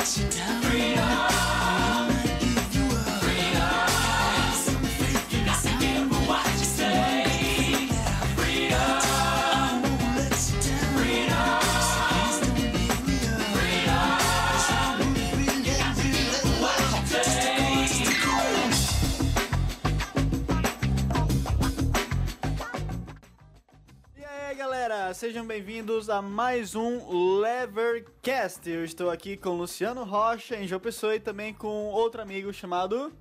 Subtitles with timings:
[0.00, 0.49] E
[25.20, 28.66] sejam bem-vindos a mais um Levercast.
[28.70, 33.12] Eu estou aqui com Luciano Rocha em João Pessoa e também com outro amigo chamado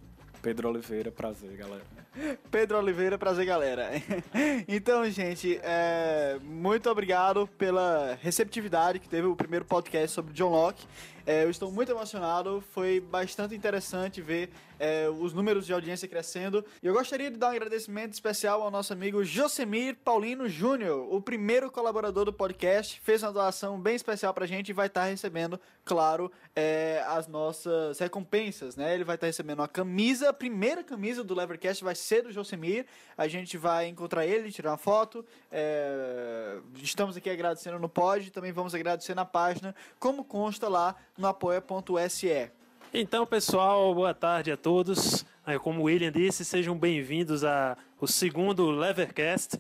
[0.41, 1.83] Pedro Oliveira, prazer, galera.
[2.49, 3.89] Pedro Oliveira, prazer galera.
[4.65, 10.87] Então, gente, é, muito obrigado pela receptividade que teve o primeiro podcast sobre John Locke.
[11.25, 16.65] É, eu estou muito emocionado, foi bastante interessante ver é, os números de audiência crescendo.
[16.81, 21.21] E eu gostaria de dar um agradecimento especial ao nosso amigo Josemir Paulino Júnior, o
[21.21, 25.59] primeiro colaborador do podcast, fez uma doação bem especial pra gente e vai estar recebendo,
[25.83, 28.93] claro, é, as nossas recompensas, né?
[28.93, 32.85] Ele vai estar recebendo uma camisa, a primeira camisa do Levercast vai ser do Josemir.
[33.17, 35.25] A gente vai encontrar ele, tirar uma foto.
[35.51, 41.27] É, estamos aqui agradecendo no pod, também vamos agradecer na página, como consta lá no
[41.27, 42.49] apoia.se.
[42.93, 45.25] Então, pessoal, boa tarde a todos.
[45.61, 49.59] Como o William disse, sejam bem-vindos ao segundo Levercast.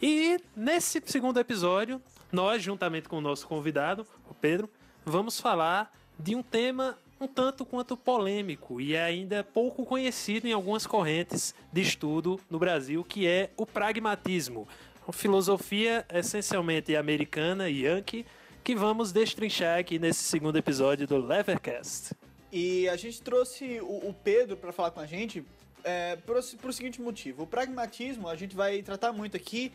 [0.00, 2.00] E nesse segundo episódio,
[2.32, 4.70] nós, juntamente com o nosso convidado, o Pedro,
[5.04, 10.86] vamos falar de um tema um tanto quanto polêmico e ainda pouco conhecido em algumas
[10.86, 14.68] correntes de estudo no Brasil, que é o pragmatismo.
[15.06, 18.26] Uma filosofia essencialmente americana e yankee
[18.66, 22.12] que vamos destrinchar aqui nesse segundo episódio do Levercast.
[22.50, 25.44] E a gente trouxe o, o Pedro para falar com a gente
[25.84, 27.44] é, por, o seguinte motivo.
[27.44, 29.70] O pragmatismo, a gente vai tratar muito aqui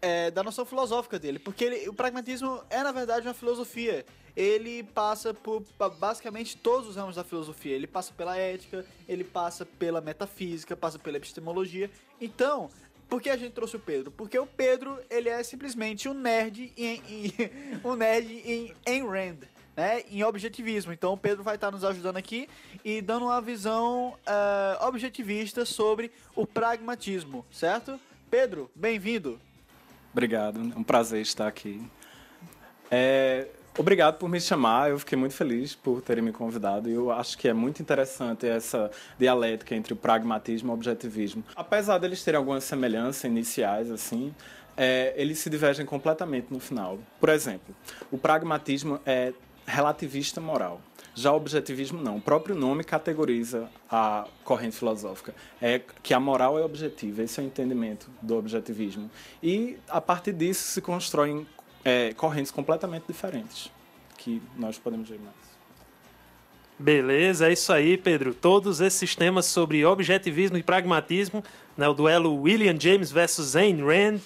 [0.00, 4.06] é, da noção filosófica dele, porque ele- o pragmatismo é, na verdade, uma filosofia.
[4.34, 7.76] Ele passa por ba- basicamente todos os ramos da filosofia.
[7.76, 11.90] Ele passa pela ética, ele passa pela metafísica, passa pela epistemologia.
[12.18, 12.70] Então,
[13.10, 14.10] por que a gente trouxe o Pedro?
[14.12, 17.32] Porque o Pedro, ele é simplesmente um nerd em, em-
[17.84, 19.38] um nerd em Ayn Rand,
[19.76, 20.02] né?
[20.10, 20.92] Em objetivismo.
[20.92, 22.48] Então o Pedro vai estar nos ajudando aqui
[22.84, 27.98] e dando uma visão ah, objetivista sobre o pragmatismo, certo?
[28.30, 29.40] Pedro, bem-vindo.
[30.12, 31.82] Obrigado, é um prazer estar aqui.
[32.90, 33.48] É,
[33.80, 37.48] obrigado por me chamar, eu fiquei muito feliz por terem me convidado eu acho que
[37.48, 41.44] é muito interessante essa dialética entre o pragmatismo e o objetivismo.
[41.56, 44.34] Apesar deles terem algumas semelhanças iniciais, assim,
[44.76, 46.98] é, eles se divergem completamente no final.
[47.18, 47.74] Por exemplo,
[48.10, 49.32] o pragmatismo é
[49.66, 50.80] relativista moral.
[51.14, 52.16] Já o objetivismo não.
[52.16, 55.34] O próprio nome categoriza a corrente filosófica.
[55.60, 57.22] É que a moral é objetiva.
[57.22, 59.10] Esse é o entendimento do objetivismo.
[59.42, 61.46] E a partir disso se constroem
[61.84, 63.70] é, correntes completamente diferentes
[64.18, 65.50] que nós podemos ver mais.
[66.78, 68.32] Beleza, é isso aí, Pedro.
[68.32, 71.44] Todos esses temas sobre objetivismo e pragmatismo,
[71.76, 74.20] né, o duelo William James versus Ayn Rand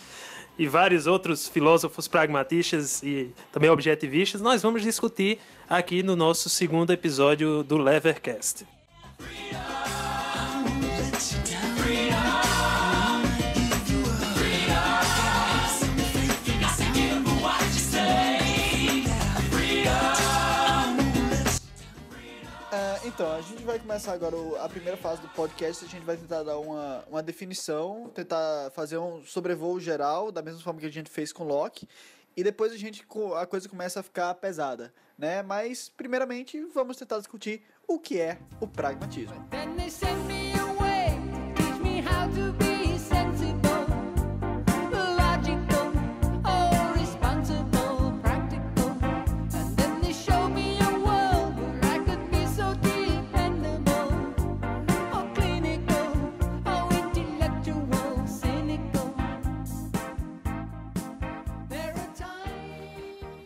[0.56, 5.38] e vários outros filósofos pragmatistas e também objetivistas, nós vamos discutir
[5.68, 8.64] aqui no nosso segundo episódio do Levercast.
[23.14, 25.84] Então, a gente vai começar agora a primeira fase do podcast.
[25.84, 30.60] A gente vai tentar dar uma, uma definição, tentar fazer um sobrevoo geral, da mesma
[30.60, 31.88] forma que a gente fez com Locke.
[32.36, 35.44] E depois a gente a coisa começa a ficar pesada, né?
[35.44, 39.48] Mas primeiramente vamos tentar discutir o que é o pragmatismo.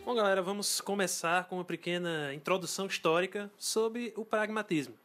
[0.09, 4.95] Bom, galera, vamos começar com uma pequena introdução histórica sobre o pragmatismo.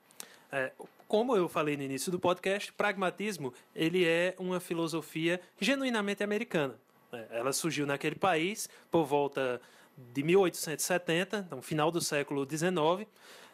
[0.51, 0.73] É,
[1.07, 6.75] como eu falei no início do podcast, pragmatismo ele é uma filosofia genuinamente americana.
[7.13, 9.61] É, ela surgiu naquele país por volta
[9.95, 13.07] de 1870, então final do século XIX,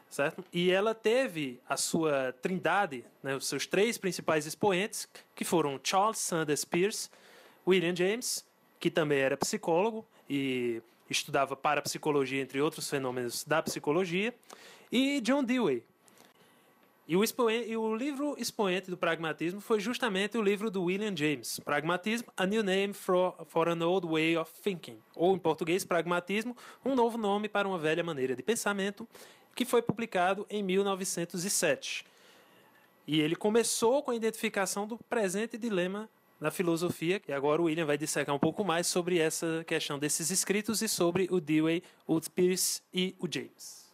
[0.08, 0.44] certo?
[0.53, 6.19] E ela teve a sua trindade, né, os seus três principais expoentes, que foram Charles
[6.19, 7.11] Sanders Peirce,
[7.67, 8.46] William James,
[8.79, 10.81] que também era psicólogo e
[11.11, 14.35] estudava parapsicologia, entre outros fenômenos da psicologia,
[14.91, 15.85] e John Dewey.
[17.07, 21.59] E o, e o livro expoente do pragmatismo foi justamente o livro do William James,
[21.59, 26.57] Pragmatism, A New Name for, for an Old Way of Thinking, ou em português, Pragmatismo,
[26.85, 29.09] um novo nome para uma velha maneira de pensamento.
[29.56, 32.06] que foi publicado em 1907.
[33.06, 36.09] E ele começou com a identificação do presente dilema
[36.41, 40.31] na filosofia, e agora o William vai dissecar um pouco mais sobre essa questão desses
[40.31, 43.91] escritos e sobre o Dewey, o Peirce e o James.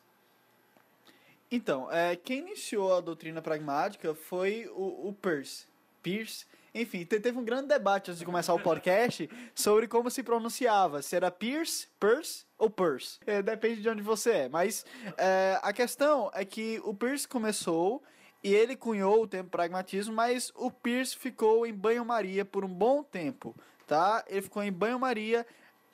[1.50, 5.66] Então, é, quem iniciou a doutrina pragmática foi o, o Peirce.
[6.02, 6.46] Peirce.
[6.74, 11.00] Enfim, te- teve um grande debate antes de começar o podcast sobre como se pronunciava,
[11.02, 13.18] se era Pierce, Peirce ou Peirce.
[13.26, 14.48] É, depende de onde você é.
[14.48, 14.84] Mas
[15.16, 18.02] é, a questão é que o Peirce começou
[18.46, 23.02] e ele cunhou o termo pragmatismo, mas o Peirce ficou em banho-maria por um bom
[23.02, 23.52] tempo,
[23.88, 24.24] tá?
[24.28, 25.44] Ele ficou em banho-maria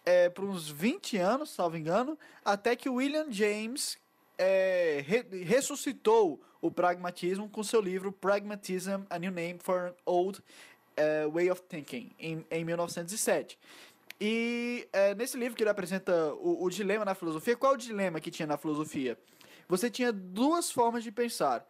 [0.05, 3.97] é, por uns 20 anos, salvo engano, até que William James
[4.37, 10.43] é, re- ressuscitou o pragmatismo com seu livro Pragmatism: A New Name for an Old
[10.95, 13.59] eh, Way of Thinking, em, em 1907.
[14.21, 17.79] E é, nesse livro que ele apresenta o, o dilema na filosofia, qual é o
[17.79, 19.19] dilema que tinha na filosofia?
[19.69, 21.67] Você tinha duas formas de pensar.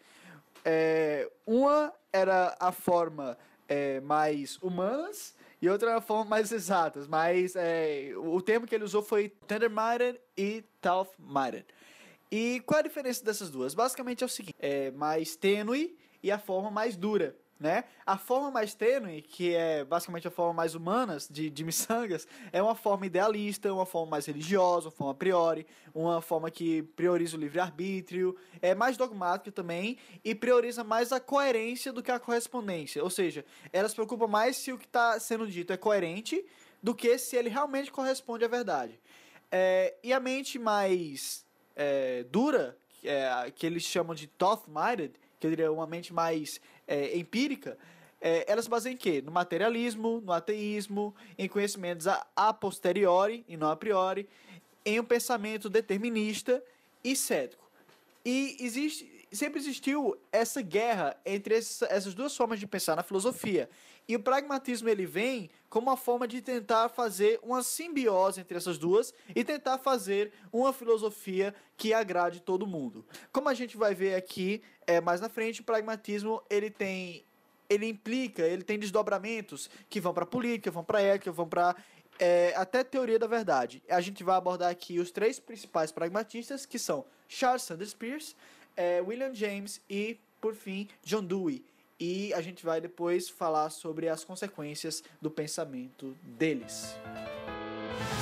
[0.64, 3.36] É, uma era a forma
[3.68, 7.06] é, mais humanas e outra a forma mais exatas.
[7.06, 11.66] Mas é, o termo que ele usou foi tender-minded e tough-minded.
[12.30, 13.74] E qual a diferença dessas duas?
[13.74, 17.36] Basicamente é o seguinte: é mais tênue e a forma mais dura.
[17.62, 17.84] Né?
[18.04, 22.60] A forma mais tênue, que é basicamente a forma mais humanas de, de miçangas, é
[22.60, 25.64] uma forma idealista, uma forma mais religiosa, uma forma a priori,
[25.94, 31.92] uma forma que prioriza o livre-arbítrio, é mais dogmática também e prioriza mais a coerência
[31.92, 33.00] do que a correspondência.
[33.00, 36.44] Ou seja, ela se preocupa mais se o que está sendo dito é coerente
[36.82, 38.98] do que se ele realmente corresponde à verdade.
[39.52, 45.12] É, e a mente mais é, dura, é, que eles chamam de tough-minded,
[45.42, 47.76] que eu diria uma mente mais é, empírica,
[48.20, 49.20] é, ela se baseia em quê?
[49.25, 54.29] No materialismo, no ateísmo, em conhecimentos a, a posteriori e não a priori,
[54.84, 56.62] em um pensamento determinista
[57.02, 57.62] e cético.
[58.25, 63.69] E existe, sempre existiu essa guerra entre essa- essas duas formas de pensar na filosofia.
[64.06, 68.76] E o pragmatismo ele vem como uma forma de tentar fazer uma simbiose entre essas
[68.79, 73.05] duas e tentar fazer uma filosofia que agrade todo mundo.
[73.32, 77.25] Como a gente vai ver aqui é, mais na frente, o pragmatismo ele tem
[77.69, 81.75] ele implica, ele tem desdobramentos que vão para política, vão para ética, vão para
[82.19, 83.82] é, até teoria da verdade.
[83.88, 88.37] A gente vai abordar aqui os três principais pragmatistas, que são Charles Sanders Peirce,
[88.76, 91.64] é, William James e, por fim, John Dewey.
[91.99, 96.94] E a gente vai depois falar sobre as consequências do pensamento deles.
[97.14, 98.21] Bom,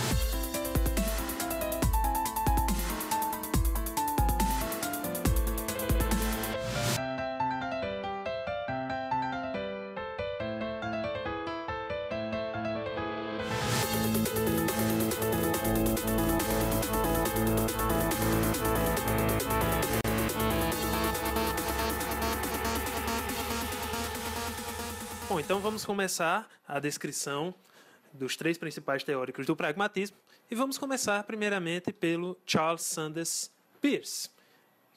[25.70, 27.54] vamos começar a descrição
[28.12, 30.16] dos três principais teóricos do pragmatismo
[30.50, 34.28] e vamos começar primeiramente pelo Charles Sanders Peirce,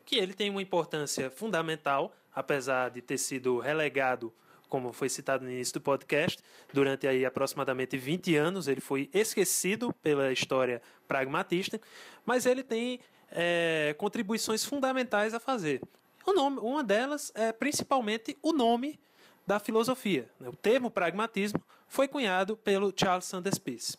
[0.03, 4.33] que ele tem uma importância fundamental, apesar de ter sido relegado,
[4.67, 6.41] como foi citado no início do podcast,
[6.73, 11.79] durante aí aproximadamente 20 anos, ele foi esquecido pela história pragmatista,
[12.25, 12.99] mas ele tem
[13.31, 15.83] eh, contribuições fundamentais a fazer.
[16.25, 18.99] Nome, uma delas é principalmente o nome
[19.45, 20.29] da filosofia.
[20.41, 23.97] O termo pragmatismo foi cunhado pelo Charles Sanders Peirce.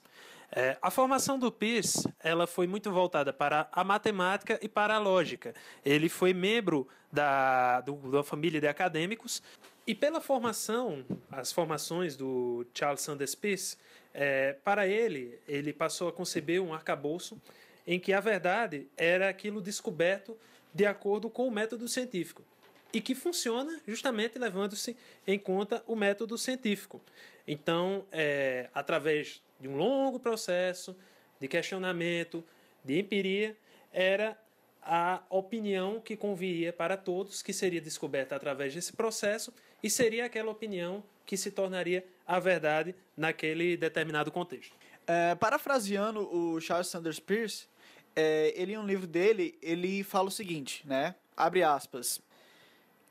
[0.57, 4.99] É, a formação do Peirce ela foi muito voltada para a matemática e para a
[4.99, 5.53] lógica.
[5.85, 9.43] Ele foi membro da, do- da família de acadêmicos
[9.87, 13.77] e pela formação, as formações do Charles Sanders Peirce,
[14.13, 17.41] é, para ele, ele passou a conceber um arcabouço
[17.87, 20.39] em que a verdade era aquilo descoberto
[20.73, 22.43] de acordo com o método científico
[22.95, 24.97] e que funciona justamente levando-se
[25.27, 27.03] em conta o método científico.
[27.47, 30.97] Então, é, através de um longo processo
[31.41, 32.45] de questionamento,
[32.85, 33.57] de empiria,
[33.93, 34.39] era
[34.81, 40.51] a opinião que conviria para todos, que seria descoberta através desse processo, e seria aquela
[40.51, 44.77] opinião que se tornaria a verdade naquele determinado contexto.
[45.07, 47.67] É, parafraseando o Charles Sanders Peirce,
[48.15, 51.15] é, ele em um livro dele, ele fala o seguinte, né?
[51.37, 52.23] Abre aspas.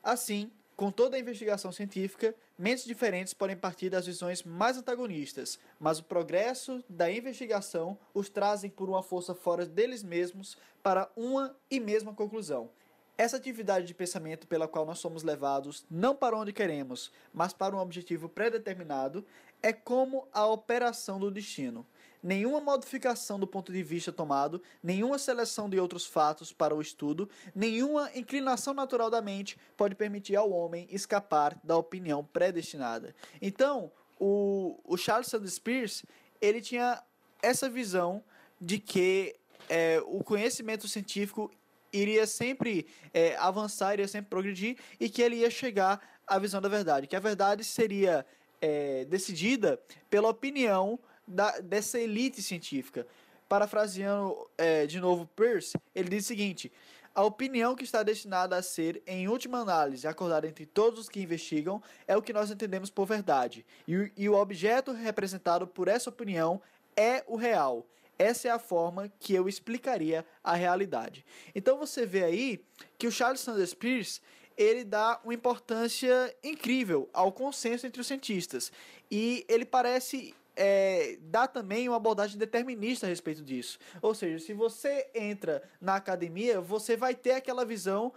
[0.04, 5.98] Assim, com toda a investigação científica, mentes diferentes podem partir das visões mais antagonistas, mas
[5.98, 11.80] o progresso da investigação os trazem por uma força fora deles mesmos para uma e
[11.80, 12.68] mesma conclusão.
[13.16, 17.74] Essa atividade de pensamento pela qual nós somos levados não para onde queremos, mas para
[17.74, 19.24] um objetivo predeterminado,
[19.62, 21.86] é como a operação do destino.
[22.24, 27.28] Nenhuma modificação do ponto de vista tomado, nenhuma seleção de outros fatos para o estudo,
[27.54, 33.14] nenhuma inclinação natural da mente pode permitir ao homem escapar da opinião predestinada.
[33.42, 36.06] Então, o, o Charles Sanders Peirce,
[36.40, 37.02] ele tinha
[37.42, 38.24] essa visão
[38.58, 39.36] de que
[39.68, 41.50] é, o conhecimento científico
[41.92, 46.70] iria sempre é, avançar, iria sempre progredir e que ele ia chegar à visão da
[46.70, 48.24] verdade, que a verdade seria
[48.62, 49.78] é, decidida
[50.08, 53.06] pela opinião da, dessa elite científica.
[53.48, 56.72] Parafraseando é, de novo Peirce, ele diz o seguinte:
[57.14, 61.20] a opinião que está destinada a ser, em última análise, acordada entre todos os que
[61.20, 66.10] investigam é o que nós entendemos por verdade, e, e o objeto representado por essa
[66.10, 66.60] opinião
[66.96, 67.86] é o real.
[68.18, 71.24] Essa é a forma que eu explicaria a realidade.
[71.54, 72.64] Então você vê aí
[72.96, 74.20] que o Charles Sanders Peirce
[74.56, 78.70] ele dá uma importância incrível ao consenso entre os cientistas
[79.10, 83.78] e ele parece é, dar também uma abordagem determinista a respeito disso.
[84.00, 88.12] Ou seja, se você entra na academia, você vai ter aquela visão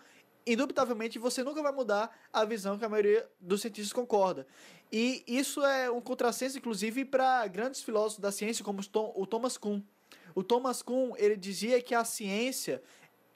[0.47, 4.47] indubitavelmente você nunca vai mudar a visão que a maioria dos cientistas concorda.
[4.91, 9.81] E isso é um contrassenso, inclusive, para grandes filósofos da ciência, como o Thomas Kuhn.
[10.33, 12.81] O Thomas Kuhn, ele dizia que a ciência,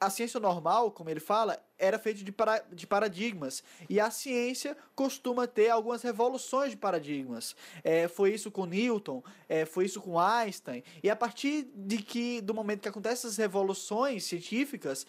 [0.02, 3.64] a ciência normal, como ele fala, era feita de, para, de paradigmas.
[3.88, 7.56] E a ciência costuma ter algumas revoluções de paradigmas.
[7.84, 10.84] É, foi isso com Newton, é, foi isso com Einstein.
[11.04, 15.06] E a partir de que, do momento que acontecem essas revoluções científicas,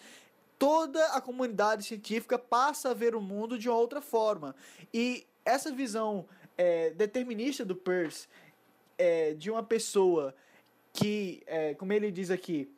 [0.59, 4.55] toda a comunidade científica passa a ver o mundo de outra forma.
[4.93, 8.27] E essa visão é, determinista do Peirce,
[8.95, 10.35] é, de uma pessoa
[10.93, 12.71] que, é, como ele diz aqui,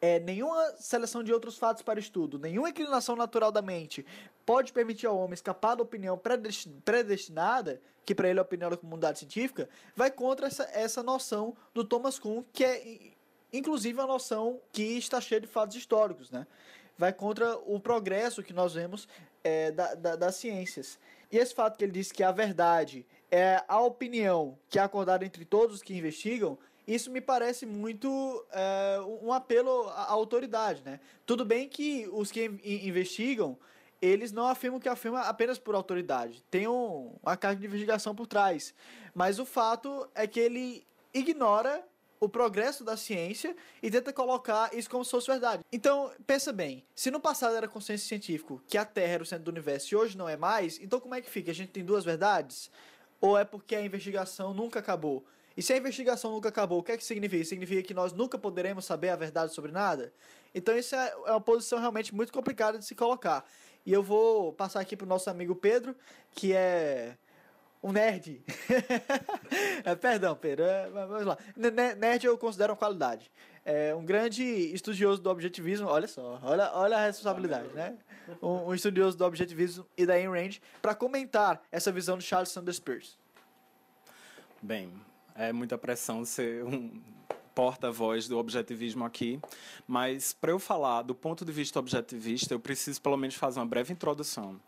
[0.00, 4.04] é, nenhuma seleção de outros fatos para estudo, nenhuma inclinação natural da mente
[4.44, 8.70] pode permitir ao homem escapar da opinião predesti- predestinada, que para ele é a opinião
[8.70, 12.98] da comunidade científica, vai contra essa, essa noção do Thomas Kuhn, que é
[13.52, 16.46] inclusive a noção que está cheia de fatos históricos, né?
[16.98, 19.08] Vai contra o progresso que nós vemos
[19.42, 20.98] é, da, da- das ciências.
[21.32, 25.24] E esse fato que ele disse que a verdade é a opinião que é acordada
[25.24, 31.00] entre todos os que investigam, isso me parece muito é, um apelo à autoridade, né?
[31.24, 33.58] Tudo bem que os que in- investigam,
[34.00, 36.44] eles não afirmam que afirmam apenas por autoridade.
[36.50, 38.74] Tem um, uma carga de investigação por trás.
[39.14, 41.82] Mas o fato é que ele ignora
[42.20, 45.62] o progresso da ciência e tenta colocar isso como se fosse verdade.
[45.72, 49.44] Então, pensa bem, se no passado era consenso científico que a Terra era o centro
[49.44, 51.50] do universo e hoje não é mais, então como é que fica?
[51.50, 52.70] A gente tem duas verdades?
[53.20, 55.24] Ou é porque a investigação nunca acabou?
[55.56, 57.44] E se a investigação nunca acabou, o que é que significa?
[57.44, 60.12] Significa que nós nunca poderemos saber a verdade sobre nada?
[60.54, 63.44] Então isso é é uma posição realmente muito complicada de se colocar.
[63.84, 65.96] E eu vou passar aqui para o nosso amigo Pedro,
[66.32, 67.16] que é
[67.82, 68.42] um nerd.
[69.84, 70.64] É, perdão, Pedro.
[70.64, 71.38] é, vamos lá.
[71.96, 73.30] Nerd eu considero uma qualidade.
[73.64, 75.86] É um grande estudioso do objetivismo.
[75.86, 77.96] Olha só, olha, olha a responsabilidade, né?
[78.42, 82.48] Um, um estudioso do objetivismo e da Ayn Rand para comentar essa visão do Charles
[82.48, 83.16] Sanders Peirce.
[84.60, 84.92] Bem,
[85.36, 87.00] é muita pressão ser um
[87.54, 89.40] porta-voz do objetivismo aqui,
[89.86, 93.66] mas para eu falar do ponto de vista objetivista, eu preciso pelo menos fazer uma
[93.66, 94.60] breve introdução.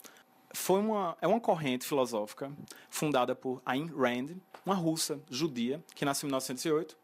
[0.51, 2.51] Foi uma, é uma corrente filosófica
[2.89, 6.97] fundada por Ayn Rand, uma russa judia que nasceu em 1908,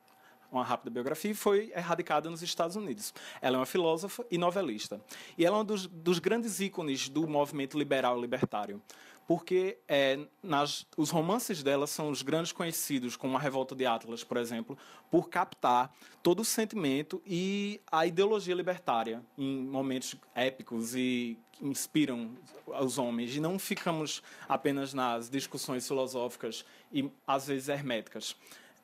[0.51, 3.13] uma rápida biografia, e foi erradicada nos Estados Unidos.
[3.39, 4.99] Ela é uma filósofa e novelista.
[5.37, 8.81] E ela é um dos, dos grandes ícones do movimento liberal libertário,
[9.27, 14.23] porque é, nas, os romances dela são os grandes conhecidos, como A Revolta de Atlas,
[14.23, 14.77] por exemplo,
[15.09, 22.31] por captar todo o sentimento e a ideologia libertária em momentos épicos e que inspiram
[22.67, 23.35] os homens.
[23.35, 28.35] E não ficamos apenas nas discussões filosóficas e, às vezes, herméticas.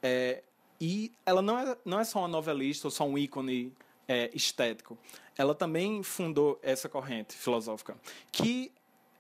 [0.02, 0.42] É,
[0.80, 3.72] e ela não é, não é só uma novelista ou só um ícone
[4.08, 4.98] é, estético.
[5.38, 7.96] Ela também fundou essa corrente filosófica,
[8.32, 8.72] que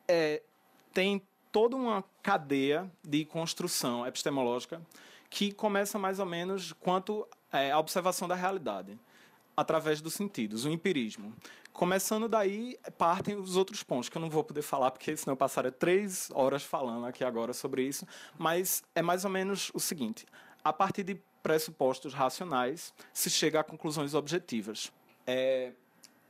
[0.07, 0.41] é,
[0.93, 1.21] tem
[1.51, 4.81] toda uma cadeia de construção epistemológica
[5.29, 8.97] que começa mais ou menos quanto é, a observação da realidade,
[9.55, 11.33] através dos sentidos, o empirismo.
[11.71, 15.37] Começando daí, partem os outros pontos, que eu não vou poder falar, porque senão eu
[15.37, 18.05] passaria três horas falando aqui agora sobre isso,
[18.37, 20.25] mas é mais ou menos o seguinte:
[20.63, 24.91] a partir de pressupostos racionais, se chega a conclusões objetivas.
[25.25, 25.71] É,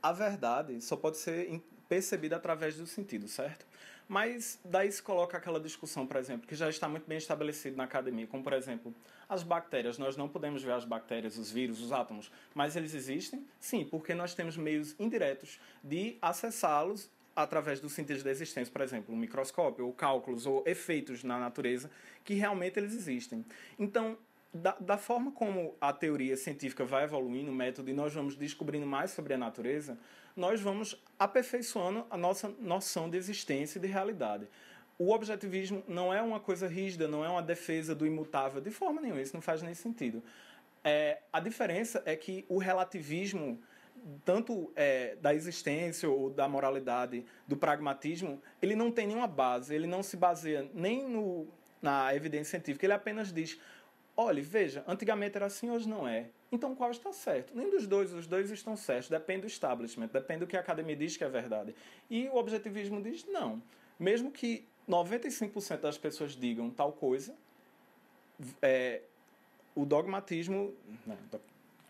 [0.02, 3.66] a verdade só pode ser percebida através do sentido, certo?
[4.12, 7.84] Mas daí se coloca aquela discussão, por exemplo, que já está muito bem estabelecido na
[7.84, 8.94] academia, como por exemplo,
[9.26, 9.96] as bactérias.
[9.96, 13.46] Nós não podemos ver as bactérias, os vírus, os átomos, mas eles existem?
[13.58, 19.14] Sim, porque nós temos meios indiretos de acessá-los através dos sentidos da existência, por exemplo,
[19.14, 21.90] o microscópio, ou cálculos, ou efeitos na natureza,
[22.22, 23.42] que realmente eles existem.
[23.78, 24.18] Então,
[24.52, 28.86] da, da forma como a teoria científica vai evoluindo, o método, e nós vamos descobrindo
[28.86, 29.96] mais sobre a natureza,
[30.36, 34.48] nós vamos aperfeiçoando a nossa noção de existência e de realidade.
[34.98, 39.00] O objetivismo não é uma coisa rígida, não é uma defesa do imutável, de forma
[39.00, 40.22] nenhuma, isso não faz nem sentido.
[40.84, 43.60] É, a diferença é que o relativismo,
[44.24, 49.86] tanto é, da existência ou da moralidade, do pragmatismo, ele não tem nenhuma base, ele
[49.86, 51.46] não se baseia nem no,
[51.80, 53.58] na evidência científica, ele apenas diz:
[54.16, 56.26] olha, veja, antigamente era assim, hoje não é.
[56.52, 57.56] Então qual está certo?
[57.56, 60.94] Nem dos dois, os dois estão certos, depende do establishment, depende do que a academia
[60.94, 61.74] diz que é verdade.
[62.10, 63.62] E o objetivismo diz: não.
[63.98, 67.34] Mesmo que 95% das pessoas digam tal coisa,
[68.60, 69.00] é,
[69.74, 70.74] o dogmatismo.
[71.06, 71.16] Não,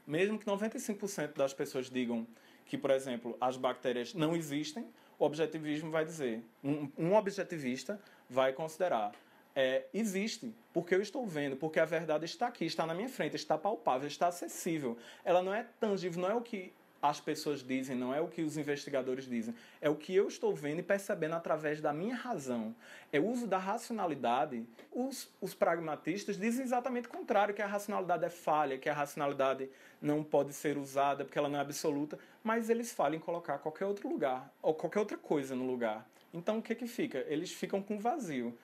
[0.07, 2.27] mesmo que 95% das pessoas digam
[2.67, 4.87] que, por exemplo, as bactérias não existem,
[5.19, 6.43] o objetivismo vai dizer.
[6.63, 9.13] Um, um objetivista vai considerar.
[9.55, 13.37] É, existe, porque eu estou vendo, porque a verdade está aqui, está na minha frente,
[13.37, 14.97] está palpável, está acessível.
[15.25, 18.43] Ela não é tangível, não é o que as pessoas dizem, não é o que
[18.43, 22.73] os investigadores dizem, é o que eu estou vendo e percebendo através da minha razão.
[23.13, 24.65] É o uso da racionalidade.
[24.93, 29.69] Os, os pragmatistas dizem exatamente o contrário, que a racionalidade é falha, que a racionalidade
[30.01, 33.87] não pode ser usada porque ela não é absoluta, mas eles falam em colocar qualquer
[33.87, 36.09] outro lugar, ou qualquer outra coisa no lugar.
[36.33, 37.27] Então o que que fica?
[37.29, 38.57] Eles ficam com vazio.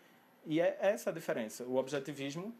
[0.48, 1.62] E é essa a diferença.
[1.64, 2.54] O objetivismo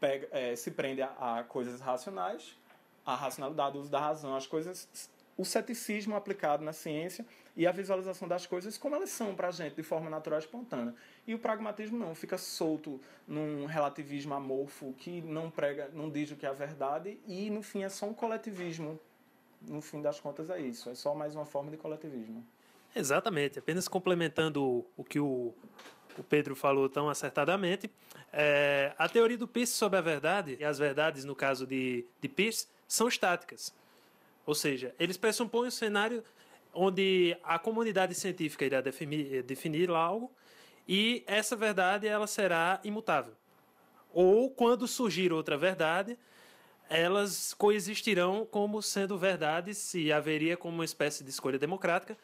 [0.00, 2.56] pega, é, se prende a, a coisas racionais,
[3.04, 4.88] a racionalidade, o uso da razão, as coisas,
[5.36, 9.50] o ceticismo aplicado na ciência e a visualização das coisas como elas são para a
[9.50, 10.94] gente, de forma natural e espontânea.
[11.26, 16.36] E o pragmatismo não, fica solto num relativismo amorfo que não prega, não diz o
[16.36, 18.98] que é a verdade e, no fim, é só um coletivismo.
[19.60, 20.88] No fim das contas, é isso.
[20.88, 22.42] É só mais uma forma de coletivismo.
[22.94, 23.58] Exatamente.
[23.58, 25.54] Apenas complementando o- que o,
[26.18, 27.90] o Pedro falou tão acertadamente,
[28.32, 32.28] é, a teoria do Peirce sobre a verdade, e as verdades, no caso de, de
[32.28, 33.74] Peirce, são estáticas.
[34.46, 36.24] Ou seja, eles pressupõem um cenário
[36.74, 40.30] onde a comunidade científica irá definir, definir algo
[40.86, 43.34] e essa verdade ela será imutável.
[44.12, 46.18] Ou, quando surgir outra verdade,
[46.88, 52.16] elas coexistirão como sendo verdades e haveria como uma espécie de escolha democrática,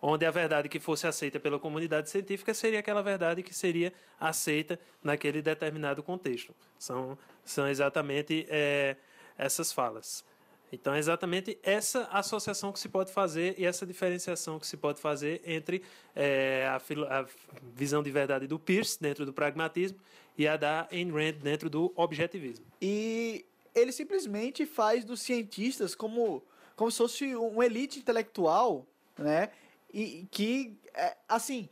[0.00, 4.78] onde a verdade que fosse aceita pela comunidade científica seria aquela verdade que seria aceita
[5.02, 6.54] naquele determinado contexto.
[6.78, 8.96] São, são exatamente eh,
[9.36, 10.24] essas falas.
[10.70, 15.00] Então, é exatamente essa associação que se pode fazer e essa diferenciação que se pode
[15.00, 15.82] fazer entre
[16.14, 16.76] eh, a,
[17.20, 17.26] a
[17.74, 19.98] visão de verdade do Peirce, dentro do pragmatismo,
[20.36, 22.66] e a da Ayn Rand, dentro do objetivismo.
[22.82, 26.42] E ele simplesmente faz dos cientistas como,
[26.76, 29.50] como se fosse um elite intelectual, né?
[29.92, 31.68] E que, é, assim,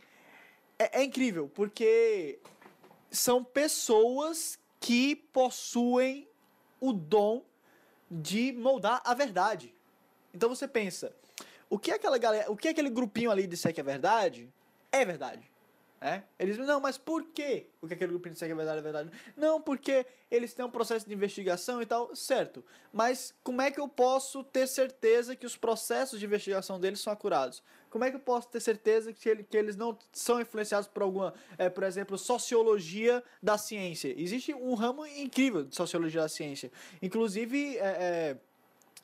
[0.78, 2.38] é, é incrível, porque
[3.10, 6.28] são pessoas que possuem
[6.80, 7.44] o dom
[8.10, 9.74] de moldar a verdade.
[10.32, 11.14] Então você pensa,
[11.68, 14.48] o que aquela galera, o que aquele grupinho ali disser que é verdade,
[14.92, 15.50] é verdade.
[16.00, 16.24] Né?
[16.38, 17.68] Eles não, mas por quê?
[17.80, 19.10] O que aquele grupinho disser que é verdade é verdade?
[19.36, 22.62] Não, porque eles têm um processo de investigação e tal, certo.
[22.92, 27.12] Mas como é que eu posso ter certeza que os processos de investigação deles são
[27.12, 27.62] acurados?
[27.88, 31.02] Como é que eu posso ter certeza que, ele- que eles não são influenciados por
[31.02, 34.12] alguma, é, por exemplo, sociologia da ciência?
[34.20, 36.70] Existe um ramo incrível de sociologia da ciência.
[37.00, 38.36] Inclusive, é, é,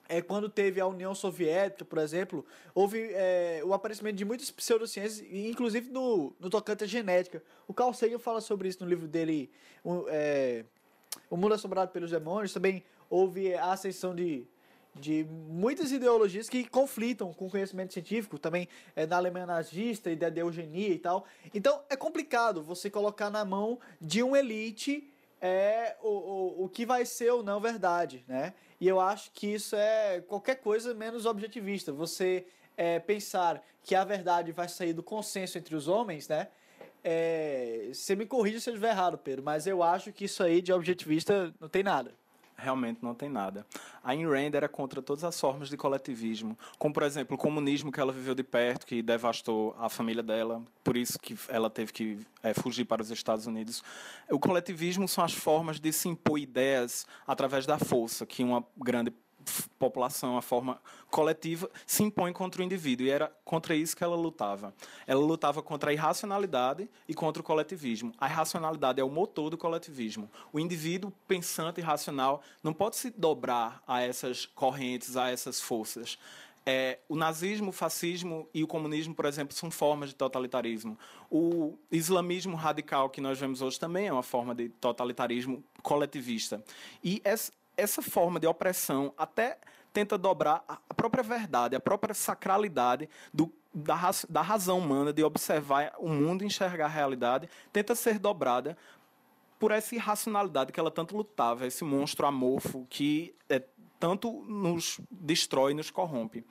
[0.09, 5.27] é, quando teve a União Soviética, por exemplo, houve é, o aparecimento de muitas pseudociências,
[5.29, 7.43] e inclusive no, no tocante à genética.
[7.67, 9.51] O Carl Sagan fala sobre isso no livro dele,
[9.83, 10.65] o, é,
[11.31, 12.53] o Mundo Assombrado pelos Demônios.
[12.53, 14.47] Também houve a ascensão de,
[14.95, 20.31] de muitas ideologias que conflitam com o conhecimento científico, também é, na Alemanha nazista, ideia
[20.31, 21.25] de eugenia e tal.
[21.55, 25.09] Então é complicado você colocar na mão de um elite
[25.45, 28.55] é o, o, o que vai ser ou não verdade, né?
[28.83, 31.93] E eu acho que isso é qualquer coisa menos objetivista.
[31.93, 32.45] Você
[32.77, 36.49] é, pensar que a verdade vai sair do consenso entre os homens, né?
[37.05, 40.61] É, você me corrija se eu estiver errado, Pedro, mas eu acho que isso aí
[40.61, 42.13] de objetivista não tem nada.
[42.63, 43.67] Realmente não tem nada.
[44.05, 47.91] A Ayn Rand era contra todas as formas de coletivismo, como por exemplo o comunismo
[47.91, 51.93] que ela viveu de perto, que devastou a família dela, por isso que ela teve
[51.93, 53.83] que é, fugir para os Estados Unidos.
[54.31, 59.13] O coletivismo são as formas de se impor ideias através da força que uma grande
[59.79, 63.07] população, a forma coletiva, se impõe contra o indivíduo.
[63.07, 64.75] E era contra isso que ela lutava.
[65.07, 68.13] Ela lutava contra a irracionalidade e contra o coletivismo.
[68.19, 70.31] A irracionalidade é o motor do coletivismo.
[70.53, 76.19] O indivíduo pensante e racional não pode se dobrar a essas correntes, a essas forças.
[76.65, 80.97] É, o nazismo, o fascismo e o comunismo, por exemplo, são formas de totalitarismo.
[81.29, 86.63] O islamismo radical que nós vemos hoje também é uma forma de totalitarismo coletivista.
[87.03, 87.51] E essa,
[87.83, 89.59] essa forma de opressão até
[89.93, 95.23] tenta dobrar a própria verdade, a própria sacralidade do, da, raz- da razão humana de
[95.23, 98.77] observar o mundo e enxergar a realidade, tenta ser dobrada
[99.59, 103.63] por essa irracionalidade que ela tanto lutava, esse monstro amorfo que é,
[104.01, 106.45] tanto nos destrói nos corrompe.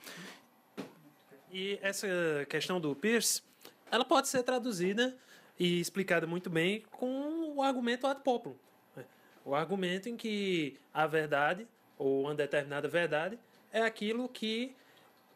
[1.50, 2.06] E essa
[2.48, 3.42] questão do Pierce,
[3.90, 5.14] ela pode ser traduzida
[5.58, 8.56] e explicada muito bem com o argumento ad populum.
[9.42, 9.50] Né?
[9.50, 11.66] O argumento em que a verdade,
[11.98, 13.38] ou uma determinada verdade,
[13.72, 14.74] é aquilo que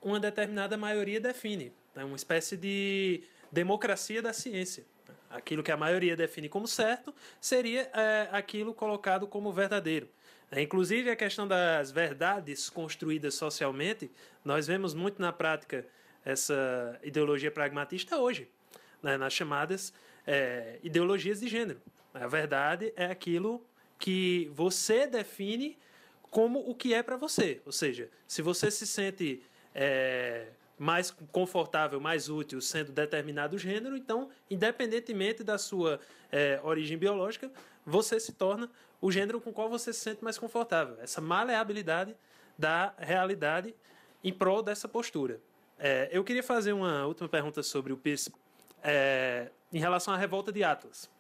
[0.03, 1.73] uma determinada maioria define.
[1.95, 4.85] É uma espécie de democracia da ciência.
[5.31, 10.09] Aquilo que a maioria define como certo seria é, aquilo colocado como verdadeiro.
[10.51, 14.11] É, inclusive, a questão das verdades construídas socialmente,
[14.45, 15.85] nós vemos muito na prática
[16.25, 18.49] essa ideologia pragmatista hoje,
[19.03, 19.93] né, nas chamadas
[20.27, 21.81] é, ideologias de gênero.
[22.15, 23.65] A verdade é aquilo
[23.99, 25.79] que você define
[26.31, 27.61] como o que é para você.
[27.65, 29.43] Ou seja, se você se sente
[29.75, 37.51] é, mais confortável, mais útil sendo determinado gênero, então, independentemente da sua é, origem biológica,
[37.85, 40.97] você se torna o gênero com o qual você se sente mais confortável.
[41.01, 42.17] Essa maleabilidade
[42.59, 43.75] da realidade
[44.23, 45.41] em prol dessa postura.
[45.79, 48.33] É, eu queria fazer uma última pergunta sobre o Pierce
[48.83, 51.11] é, em relação à revolta de Atlas.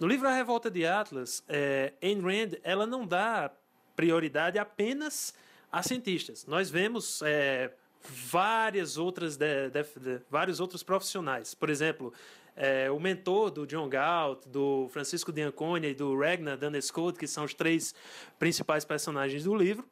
[0.00, 3.50] No livro A Revolta de Atlas, é, Ayn Rand ela não dá
[3.94, 5.34] prioridade apenas
[5.70, 6.46] a cientistas.
[6.46, 7.70] Nós vemos é,
[8.02, 11.52] várias outras de- de- de- vários outros profissionais.
[11.54, 12.14] Por exemplo,
[12.56, 17.26] é, o mentor do John Galt, do Francisco de Anconia e do Ragnar Danescold, que
[17.26, 17.94] são os três
[18.38, 19.86] principais personagens do livro,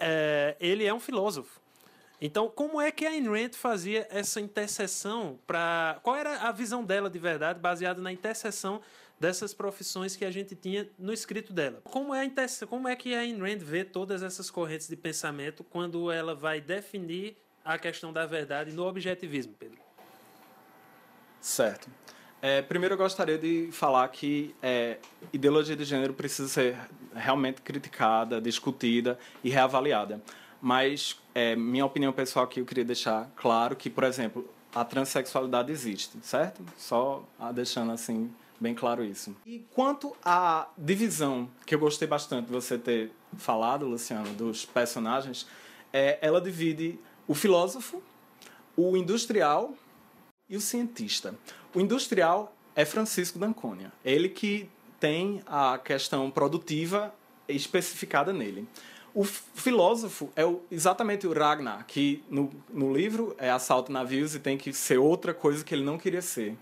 [0.00, 1.60] é, ele é um filósofo.
[2.20, 6.82] Então, como é que a Ayn Rand fazia essa interseção para qual era a visão
[6.84, 8.80] dela de verdade baseada na interseção
[9.18, 11.80] dessas profissões que a gente tinha no escrito dela?
[11.84, 12.30] Como é,
[12.68, 16.60] como é que a Ayn Rand vê todas essas correntes de pensamento quando ela vai
[16.60, 19.78] definir a questão da verdade no objetivismo, Pedro?
[21.40, 21.88] Certo.
[22.42, 24.98] É, primeiro, eu gostaria de falar que é,
[25.32, 26.76] ideologia de gênero precisa ser
[27.14, 30.22] realmente criticada, discutida e reavaliada.
[30.60, 35.72] Mas, é, minha opinião pessoal aqui, eu queria deixar claro que, por exemplo, a transexualidade
[35.72, 36.62] existe, certo?
[36.76, 37.24] Só
[37.54, 38.30] deixando assim
[38.64, 39.36] bem claro isso.
[39.46, 45.46] E quanto à divisão, que eu gostei bastante de você ter falado, Luciano, dos personagens,
[45.92, 46.98] é, ela divide
[47.28, 48.02] o filósofo,
[48.76, 49.74] o industrial
[50.48, 51.34] e o cientista.
[51.74, 53.92] O industrial é Francisco D'Anconia.
[54.04, 57.14] Ele que tem a questão produtiva
[57.46, 58.66] especificada nele.
[59.14, 64.40] O filósofo é o- exatamente o Ragnar, que no, no livro é assalto navios e
[64.40, 66.56] tem que ser outra coisa que ele não queria ser.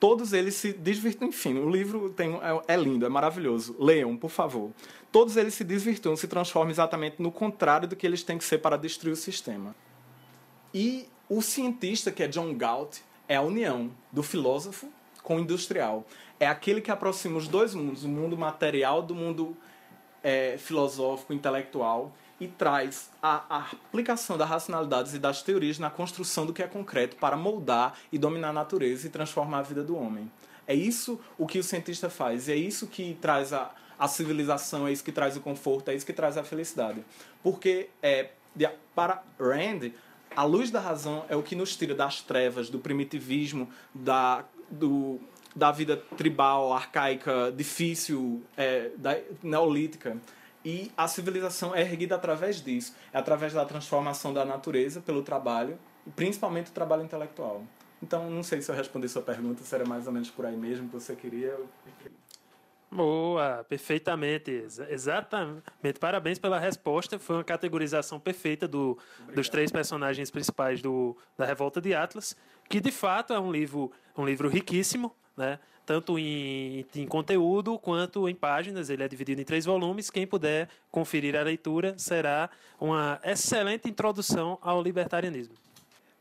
[0.00, 3.74] Todos eles se desvirtuam, enfim, o livro tem, é, é lindo, é maravilhoso.
[3.78, 4.70] Leiam, por favor.
[5.10, 8.58] Todos eles se desvirtuam, se transformam exatamente no contrário do que eles têm que ser
[8.58, 9.74] para destruir o sistema.
[10.72, 14.88] E o cientista, que é John Galt, é a união do filósofo
[15.22, 16.06] com o industrial.
[16.38, 19.56] É aquele que aproxima os dois mundos, o mundo material do mundo
[20.22, 26.46] é, filosófico, intelectual, e traz a, a aplicação das racionalidades e das teorias na construção
[26.46, 29.96] do que é concreto para moldar e dominar a natureza e transformar a vida do
[29.96, 30.30] homem.
[30.66, 34.86] É isso o que o cientista faz, e é isso que traz a, a civilização,
[34.86, 37.04] é isso que traz o conforto, é isso que traz a felicidade.
[37.42, 38.30] Porque é,
[38.94, 39.90] para Rand,
[40.36, 45.18] a luz da razão é o que nos tira das trevas, do primitivismo, da, do,
[45.56, 50.16] da vida tribal, arcaica, difícil, é, da, neolítica.
[50.64, 52.94] E a civilização é erguida através disso.
[53.12, 57.62] É através da transformação da natureza pelo trabalho, e principalmente o trabalho intelectual.
[58.02, 60.56] Então, não sei se eu respondi sua pergunta, se era mais ou menos por aí
[60.56, 61.58] mesmo que você queria.
[62.90, 65.98] Boa, perfeitamente, exa- exatamente.
[66.00, 67.18] Parabéns pela resposta.
[67.18, 68.96] Foi uma categorização perfeita do,
[69.34, 72.34] dos três personagens principais do, da Revolta de Atlas,
[72.68, 75.58] que de fato é um livro, um livro riquíssimo, né?
[75.88, 78.90] tanto em, em conteúdo quanto em páginas.
[78.90, 80.10] Ele é dividido em três volumes.
[80.10, 85.54] Quem puder conferir a leitura será uma excelente introdução ao libertarianismo.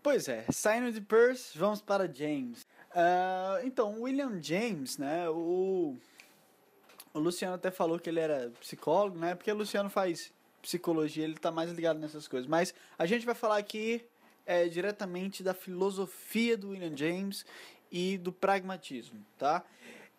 [0.02, 2.66] Pois é, saindo de Peirce, vamos para James.
[2.96, 5.98] Ah, então, William James, né, o,
[7.14, 11.36] o Luciano até falou que ele era psicólogo, né, porque o Luciano faz psicologia, ele
[11.36, 12.48] tá mais ligado nessas coisas.
[12.48, 14.02] Mas a gente vai falar aqui
[14.46, 17.46] é, diretamente da filosofia do William James
[17.92, 19.64] e do pragmatismo, tá?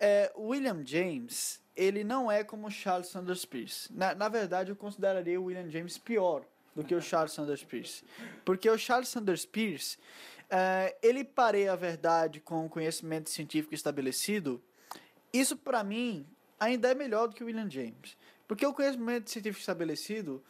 [0.01, 3.93] É, William James, ele não é como Charles Sanders Peirce.
[3.93, 8.05] Na, na verdade, eu consideraria o William James pior do que o Charles Sanders Peirce.
[8.45, 9.99] Porque o Charles Sanders Peirce,
[10.49, 14.63] eh, ele pareia a verdade com o conhecimento científico estabelecido.
[15.33, 16.25] Isso, para mim,
[16.59, 18.17] ainda é melhor do que o William James.
[18.47, 20.43] Porque o conhecimento científico estabelecido,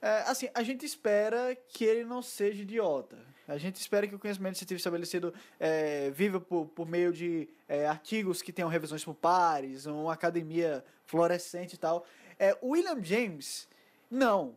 [0.00, 3.18] é, assim, a gente espera que ele não seja idiota.
[3.46, 7.86] A gente espera que o conhecimento científico estabelecido é, viva por, por meio de é,
[7.86, 12.06] artigos que tenham revisões por pares, uma academia florescente e tal.
[12.38, 13.68] É, William James,
[14.08, 14.56] não.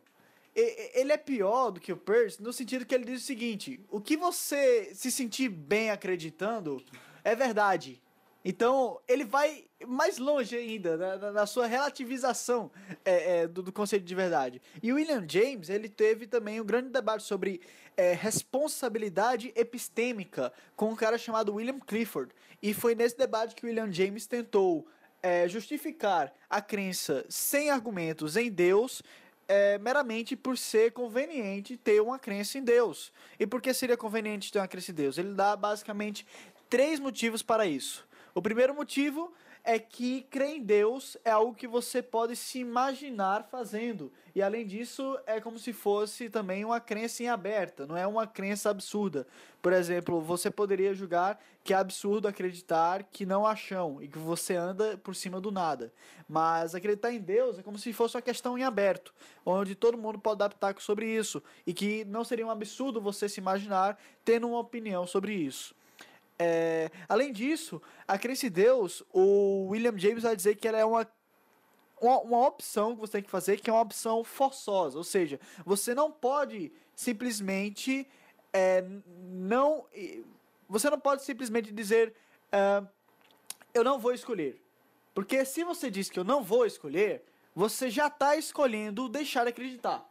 [0.55, 3.79] E- Ele é pior do que o Peirce no sentido que ele diz o seguinte:
[3.89, 6.83] o que você se sentir bem acreditando
[7.23, 7.99] é verdade.
[8.45, 12.69] Então, ele vai mais longe ainda na, na- na sua relativização
[13.05, 14.61] é, é, do, do conceito de verdade.
[14.81, 17.61] E William James, ele teve também um grande debate sobre
[17.95, 22.33] é, responsabilidade epistêmica com um cara chamado William Clifford.
[22.61, 24.87] E foi nesse debate que William James tentou
[25.21, 29.01] é, justificar a crença sem argumentos em Deus
[29.47, 33.11] é, meramente por ser conveniente ter uma crença em Deus.
[33.39, 35.17] E por que seria conveniente ter uma crença em Deus?
[35.17, 36.25] Ele dá basicamente
[36.69, 38.05] três motivos para isso.
[38.35, 39.31] O primeiro motivo
[39.63, 44.11] é que crer em Deus é algo que você pode se imaginar fazendo.
[44.33, 48.25] E além disso, é como se fosse também uma crença em aberta, não é uma
[48.25, 49.27] crença absurda.
[49.61, 54.17] Por exemplo, você poderia julgar que é absurdo acreditar que não há chão e que
[54.17, 55.93] você anda por cima do nada.
[56.27, 59.13] Mas acreditar em Deus é como se fosse uma questão em aberto,
[59.45, 61.41] onde todo mundo pode pitaco sobre isso.
[61.67, 65.75] E que não seria um absurdo você se imaginar tendo uma opinião sobre isso.
[66.37, 71.07] É, além disso, a crença Deus, o William James vai dizer que ela é uma,
[72.01, 74.97] uma, uma opção que você tem que fazer, que é uma opção forçosa.
[74.97, 78.07] Ou seja, você não pode simplesmente
[78.51, 79.85] é, não.
[80.67, 82.13] Você não pode simplesmente dizer
[82.51, 82.83] é,
[83.73, 84.61] eu não vou escolher.
[85.13, 87.23] Porque se você diz que eu não vou escolher,
[87.55, 90.07] você já está escolhendo deixar de acreditar.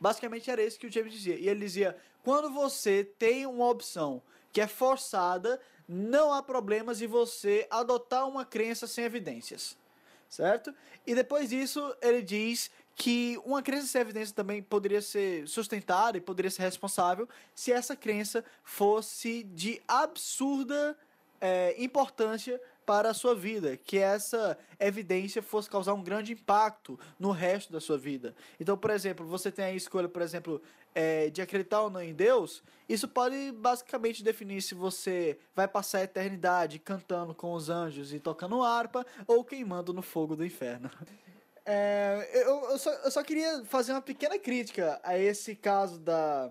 [0.00, 1.36] Basicamente era isso que o James dizia.
[1.36, 4.22] E ele dizia: quando você tem uma opção
[4.54, 9.76] que é forçada, não há problemas em você adotar uma crença sem evidências.
[10.30, 10.72] Certo?
[11.04, 16.20] E depois disso, ele diz que uma crença sem evidência também poderia ser sustentada e
[16.20, 20.96] poderia ser responsável se essa crença fosse de absurda
[21.40, 27.30] é, importância para a sua vida, que essa evidência fosse causar um grande impacto no
[27.30, 28.34] resto da sua vida.
[28.58, 30.60] Então, por exemplo, você tem a escolha, por exemplo,
[30.94, 35.98] é, de acreditar ou não em Deus, isso pode basicamente definir se você vai passar
[35.98, 40.90] a eternidade cantando com os anjos e tocando harpa ou queimando no fogo do inferno.
[41.66, 46.50] É, eu, eu, só, eu só queria fazer uma pequena crítica a esse caso da,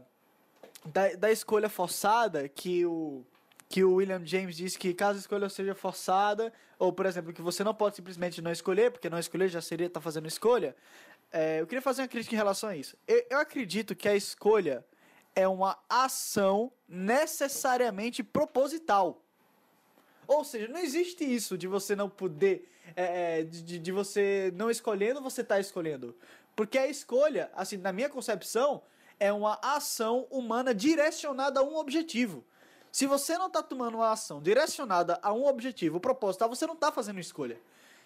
[0.86, 3.24] da, da escolha forçada que o
[3.74, 7.42] que o William James disse que caso a escolha seja forçada, ou por exemplo, que
[7.42, 10.76] você não pode simplesmente não escolher, porque não escolher já seria estar fazendo escolha,
[11.32, 12.96] é, eu queria fazer uma crítica em relação a isso.
[13.08, 14.86] Eu, eu acredito que a escolha
[15.36, 19.20] é uma ação necessariamente proposital.
[20.28, 24.70] Ou seja, não existe isso de você não poder, é, é, de, de você não
[24.70, 26.16] escolhendo, você está escolhendo.
[26.56, 28.84] Porque a escolha, assim, na minha concepção,
[29.20, 32.46] é uma ação humana direcionada a um objetivo.
[32.94, 36.92] Se você não está tomando uma ação direcionada a um objetivo proposital, você não está
[36.92, 37.60] fazendo escolha.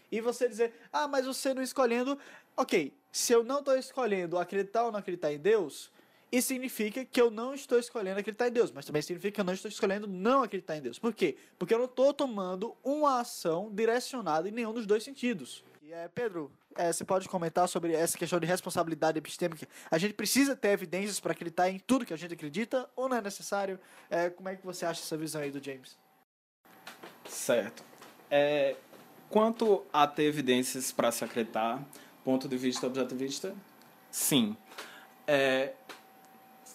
[0.10, 2.17] E você dizer, ah, mas você não escolhendo.
[2.56, 5.91] Ok, se eu não estou escolhendo acreditar ou não acreditar em Deus,
[6.32, 9.45] isso significa que eu não estou escolhendo acreditar em Deus, mas também significa que eu
[9.45, 10.97] não estou escolhendo não acreditar em Deus.
[10.97, 11.36] Por quê?
[11.60, 15.65] Porque eu não estou tomando uma ação direcionada em nenhum dos dois sentidos.
[15.84, 19.68] E é, Pedro, é, você pode comentar sobre essa questão de responsabilidade epistêmica?
[19.90, 23.18] A gente precisa ter evidências para acreditar em tudo que a gente acredita ou não
[23.18, 23.80] é necessário?
[24.10, 25.98] É, como é que você acha essa visão aí do James?
[27.28, 27.84] Certo.
[28.30, 28.76] É,
[29.30, 31.84] quanto a ter evidências para se acreditar,
[32.24, 33.56] ponto de vista objetivista,
[34.12, 34.56] sim.
[35.26, 35.74] É,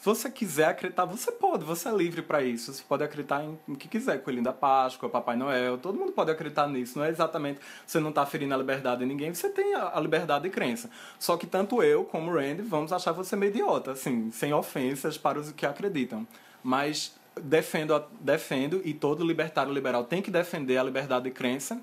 [0.05, 2.73] você quiser acreditar, você pode, você é livre para isso.
[2.73, 6.31] Você pode acreditar em o que quiser, Coelhinho da Páscoa, Papai Noel, todo mundo pode
[6.31, 6.99] acreditar nisso.
[6.99, 10.01] Não é exatamente você não está ferindo a liberdade de ninguém, você tem a, a
[10.01, 10.91] liberdade de crença.
[11.19, 15.17] Só que tanto eu como o Randy vamos achar você meio idiota, assim, sem ofensas
[15.17, 16.27] para os que acreditam.
[16.65, 21.81] Mas defendo, defendo e todo libertário liberal tem que defender a liberdade de crença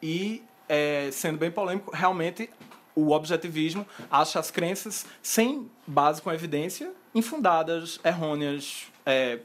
[0.00, 2.48] e, é, sendo bem polêmico, realmente
[2.94, 9.40] o objetivismo acha as crenças sem base com evidência, infundadas, errôneas, é,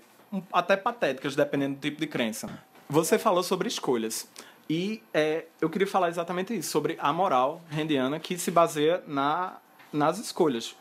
[0.51, 2.61] até patéticas, dependendo do tipo de crença.
[2.89, 4.27] Você falou sobre escolhas.
[4.69, 9.57] E é, eu queria falar exatamente isso, sobre a moral rendiana que se baseia na,
[9.91, 10.75] nas escolhas.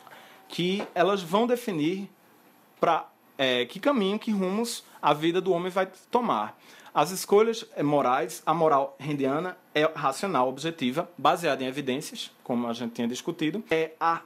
[0.49, 2.09] Que elas vão definir
[2.79, 3.07] para
[3.69, 6.55] que caminho, que rumos a vida do homem vai tomar.
[6.93, 12.91] As escolhas morais, a moral rendiana é racional, objetiva, baseada em evidências, como a gente
[12.91, 13.63] tinha discutido.
[13.71, 14.21] É a,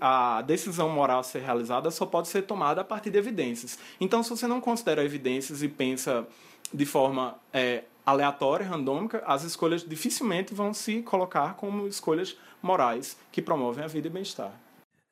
[0.00, 3.78] a decisão moral a ser realizada só pode ser tomada a partir de evidências.
[4.00, 6.26] Então, se você não considera evidências e pensa
[6.74, 13.40] de forma é, aleatória, randômica, as escolhas dificilmente vão se colocar como escolhas morais que
[13.40, 14.52] promovem a vida e bem-estar.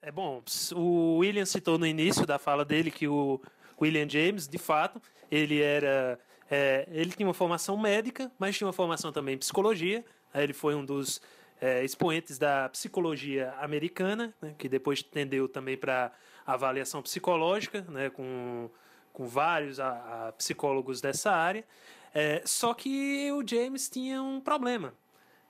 [0.03, 0.43] É bom,
[0.75, 3.41] o William citou no início da fala dele que o
[3.81, 6.19] William James, de fato, ele era
[6.51, 10.05] é, ele tinha uma formação médica, mas tinha uma formação também em psicologia.
[10.35, 11.21] Ele foi um dos
[11.61, 16.13] é, expoentes da psicologia americana, né, que depois tendeu também para
[16.47, 18.71] avaliação psicológica, né, com,
[19.13, 21.65] com vários a, a psicólogos dessa área.
[22.15, 24.95] É, só que o James tinha um problema.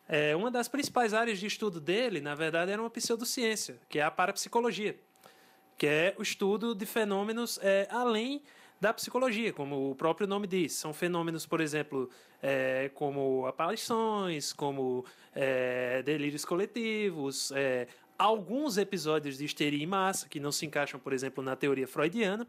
[0.09, 4.03] É, uma das principais áreas de estudo dele, na verdade, era uma pseudociência, que é
[4.03, 4.99] a parapsicologia,
[5.77, 8.43] que é o estudo de fenômenos é, além
[8.81, 10.73] da psicologia, como o próprio nome diz.
[10.73, 12.09] São fenômenos, por exemplo,
[12.43, 17.89] é, como aparições, como é, delírios coletivos, é,
[18.19, 22.47] alguns episódios de histeria em massa, que não se encaixam, por exemplo, na teoria freudiana.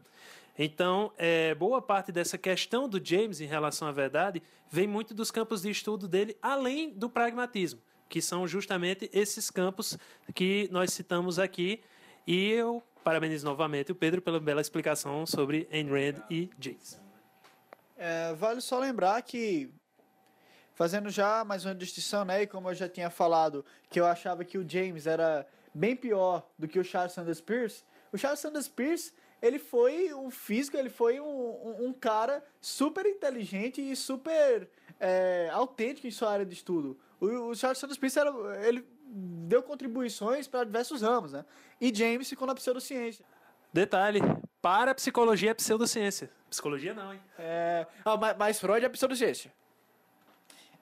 [0.58, 5.30] Então, é, boa parte dessa questão do James em relação à verdade vem muito dos
[5.30, 9.96] campos de estudo dele, além do pragmatismo, que são justamente esses campos
[10.34, 11.80] que nós citamos aqui.
[12.26, 17.00] E eu parabenizo novamente o Pedro pela bela explicação sobre Ayn Rand e James.
[17.96, 19.70] É, vale só lembrar que,
[20.74, 24.44] fazendo já mais uma distinção, né, e como eu já tinha falado, que eu achava
[24.44, 28.68] que o James era bem pior do que o Charles Sanders Peirce, o Charles Sanders
[28.68, 34.68] Peirce, ele foi um físico, ele foi um, um, um cara super inteligente e super
[34.98, 36.98] é, autêntico em sua área de estudo.
[37.20, 38.30] O, o Charles Sanders Peirce, era,
[38.66, 41.44] ele deu contribuições para diversos ramos, né?
[41.80, 43.24] E James ficou na pseudociência.
[43.72, 44.20] Detalhe,
[44.60, 46.30] para psicologia é pseudociência.
[46.48, 47.20] Psicologia não, hein?
[47.38, 49.52] É, ah, mas, mas Freud é pseudociência.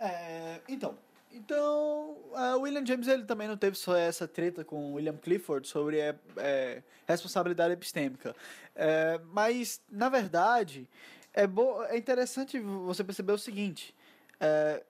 [0.01, 0.97] É, então,
[1.33, 5.99] então uh, William James ele também não teve só essa treta com William Clifford sobre
[5.99, 8.35] é, é, responsabilidade epistêmica.
[8.75, 10.89] É, mas, na verdade,
[11.35, 13.95] é, bo é interessante você perceber o seguinte.
[14.41, 14.83] É,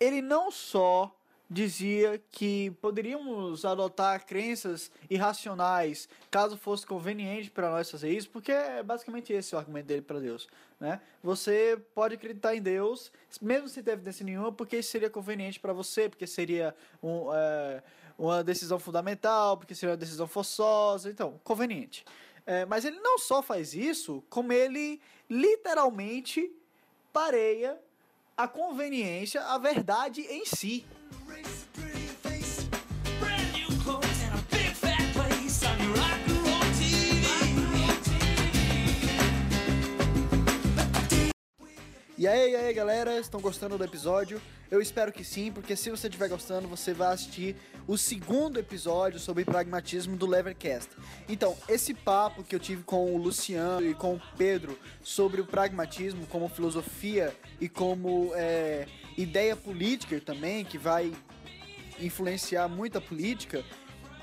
[0.00, 1.14] ele não só
[1.48, 8.82] dizia que poderíamos adotar crenças irracionais caso fosse conveniente para nós fazer isso, porque é
[8.82, 10.48] basicamente esse o argumento dele para Deus.
[10.80, 11.00] Né?
[11.22, 15.72] Você pode acreditar em Deus, mesmo sem ter evidência nenhuma, porque isso seria conveniente para
[15.72, 17.82] você, porque seria um, é,
[18.18, 22.04] uma decisão fundamental, porque seria uma decisão forçosa, então, conveniente.
[22.46, 26.50] É, mas ele não só faz isso, como ele literalmente
[27.12, 27.78] pareia
[28.36, 30.84] a conveniência, a verdade em si.
[31.28, 31.61] Race
[42.22, 44.40] E aí, aí, galera, estão gostando do episódio?
[44.70, 49.18] Eu espero que sim, porque se você estiver gostando, você vai assistir o segundo episódio
[49.18, 50.90] sobre pragmatismo do Levercast.
[51.28, 55.44] Então, esse papo que eu tive com o Luciano e com o Pedro sobre o
[55.44, 58.86] pragmatismo como filosofia e como é,
[59.18, 61.12] ideia política também, que vai
[61.98, 63.64] influenciar muito a política,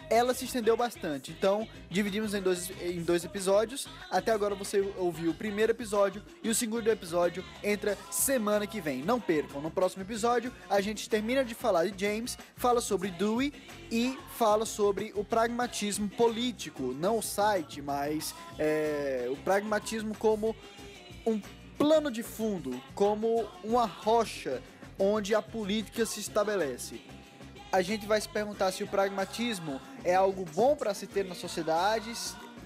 [0.09, 1.31] ela se estendeu bastante.
[1.31, 3.87] Então, dividimos em dois, em dois episódios.
[4.09, 9.03] Até agora você ouviu o primeiro episódio e o segundo episódio entra semana que vem.
[9.03, 13.53] Não percam, no próximo episódio a gente termina de falar de James, fala sobre Dewey
[13.91, 16.93] e fala sobre o pragmatismo político.
[16.93, 20.55] Não o site, mas é, o pragmatismo como
[21.25, 21.39] um
[21.77, 24.61] plano de fundo, como uma rocha
[24.97, 26.99] onde a política se estabelece
[27.71, 31.35] a gente vai se perguntar se o pragmatismo é algo bom para se ter na
[31.35, 32.11] sociedade,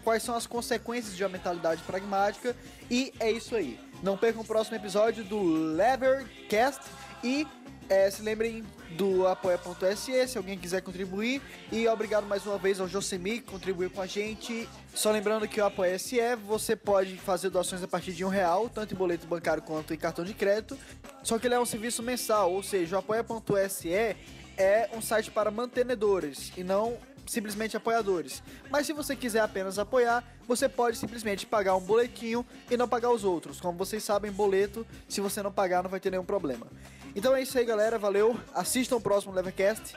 [0.03, 2.55] quais são as consequências de uma mentalidade pragmática,
[2.89, 3.79] e é isso aí.
[4.01, 6.81] Não percam o próximo episódio do Levercast
[7.23, 7.47] e
[7.89, 11.41] é, se lembrem do apoia.se se alguém quiser contribuir.
[11.71, 14.67] E obrigado mais uma vez ao Josemi que contribuiu com a gente.
[14.93, 18.93] Só lembrando que o Apoia-se você pode fazer doações a partir de um real, tanto
[18.93, 20.77] em boleto bancário quanto em cartão de crédito.
[21.23, 24.15] Só que ele é um serviço mensal, ou seja, o apoia.se
[24.57, 28.43] é um site para mantenedores e não simplesmente apoiadores.
[28.69, 33.11] Mas se você quiser apenas apoiar, você pode simplesmente pagar um boletinho e não pagar
[33.11, 33.59] os outros.
[33.59, 36.67] Como vocês sabem, boleto, se você não pagar, não vai ter nenhum problema.
[37.15, 37.97] Então é isso aí, galera.
[37.97, 38.37] Valeu.
[38.53, 39.95] Assistam o próximo Levercast.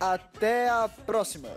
[0.00, 1.48] Até a próxima.